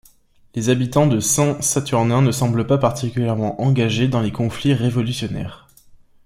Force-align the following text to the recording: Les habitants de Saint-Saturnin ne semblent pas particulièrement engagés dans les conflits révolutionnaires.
Les 0.55 0.69
habitants 0.69 1.05
de 1.05 1.19
Saint-Saturnin 1.19 2.23
ne 2.23 2.31
semblent 2.31 2.65
pas 2.65 2.79
particulièrement 2.79 3.61
engagés 3.61 4.07
dans 4.07 4.19
les 4.21 4.31
conflits 4.31 4.73
révolutionnaires. 4.73 5.67